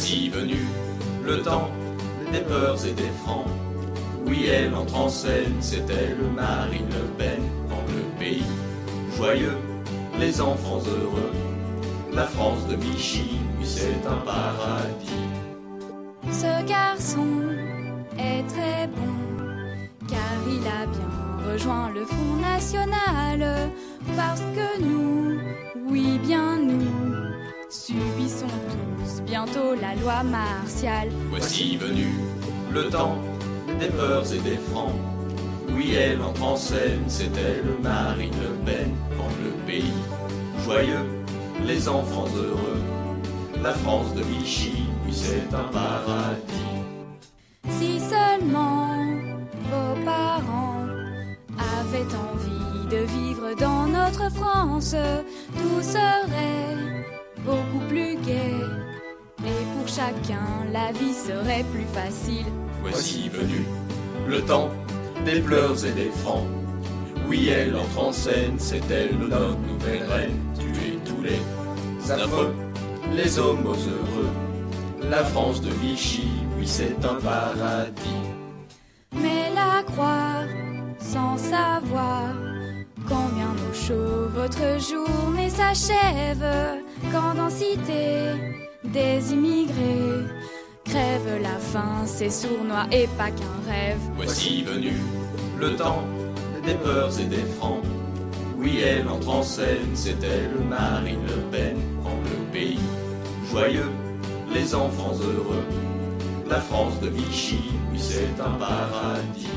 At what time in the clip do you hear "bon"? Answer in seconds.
18.86-19.12